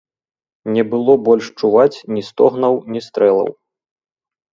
[0.77, 3.49] Не было больш чуваць ні стогнаў, ні стрэлаў.